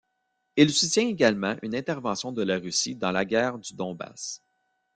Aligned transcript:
Il 0.57 0.73
soutient 0.73 1.05
également 1.07 1.57
une 1.61 1.75
intervention 1.75 2.31
de 2.31 2.41
la 2.41 2.57
Russie 2.57 2.95
dans 2.95 3.11
la 3.11 3.23
guerre 3.23 3.59
du 3.59 3.75
Donbass. 3.75 4.41